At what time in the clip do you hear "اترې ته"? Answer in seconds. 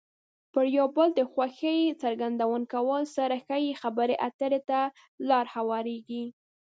4.27-4.79